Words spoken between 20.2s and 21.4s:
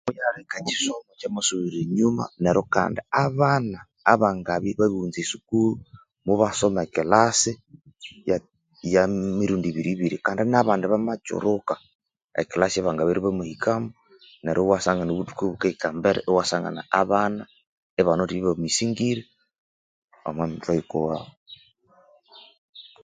omwa mithwe yuku wabo